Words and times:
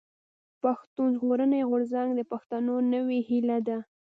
پښتون 0.63 1.07
ژغورني 1.17 1.59
غورځنګ 1.69 2.09
د 2.15 2.21
پښتنو 2.31 2.75
نوې 2.93 3.19
هيله 3.29 3.57
ده. 3.67 3.77